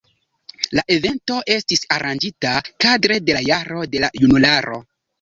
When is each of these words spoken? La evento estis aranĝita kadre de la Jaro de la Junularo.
La 0.79 0.83
evento 0.95 1.37
estis 1.57 1.85
aranĝita 1.97 2.57
kadre 2.87 3.23
de 3.31 3.39
la 3.39 3.47
Jaro 3.53 3.89
de 3.97 4.07
la 4.07 4.15
Junularo. 4.25 4.87